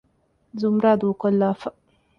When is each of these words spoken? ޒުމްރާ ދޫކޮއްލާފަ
ޒުމްރާ 0.59 0.91
ދޫކޮއްލާފަ 1.01 1.65